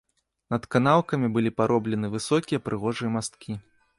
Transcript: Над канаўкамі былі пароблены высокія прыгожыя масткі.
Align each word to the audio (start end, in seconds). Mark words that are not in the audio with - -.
Над 0.53 0.63
канаўкамі 0.75 1.29
былі 1.35 1.51
пароблены 1.59 2.11
высокія 2.15 2.63
прыгожыя 2.69 3.13
масткі. 3.19 3.51